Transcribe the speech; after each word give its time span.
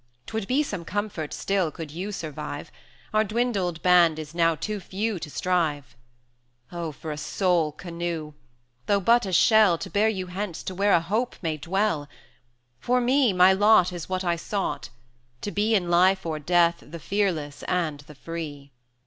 'Twould 0.25 0.47
be 0.47 0.63
some 0.63 0.83
comfort 0.83 1.31
still, 1.31 1.69
could 1.69 1.91
you 1.91 2.11
survive; 2.11 2.71
Our 3.13 3.23
dwindled 3.23 3.83
band 3.83 4.17
is 4.17 4.33
now 4.33 4.55
too 4.55 4.79
few 4.79 5.19
to 5.19 5.29
strive. 5.29 5.95
160 6.69 6.75
Oh! 6.79 6.91
for 6.91 7.11
a 7.11 7.17
sole 7.19 7.71
canoe! 7.71 8.33
though 8.87 8.99
but 8.99 9.27
a 9.27 9.31
shell, 9.31 9.77
To 9.77 9.91
bear 9.91 10.09
you 10.09 10.25
hence 10.25 10.63
to 10.63 10.73
where 10.73 10.93
a 10.93 11.01
hope 11.01 11.35
may 11.43 11.57
dwell! 11.57 12.09
For 12.79 12.99
me, 12.99 13.31
my 13.31 13.53
lot 13.53 13.93
is 13.93 14.09
what 14.09 14.23
I 14.23 14.37
sought; 14.37 14.89
to 15.41 15.51
be, 15.51 15.75
In 15.75 15.87
life 15.91 16.25
or 16.25 16.39
death, 16.39 16.77
the 16.81 16.97
fearless 16.97 17.61
and 17.67 17.99
the 17.99 18.15
free." 18.15 18.71